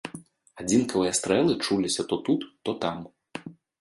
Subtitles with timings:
[0.61, 2.97] Адзінкавыя стрэлы чуліся то тут, то там.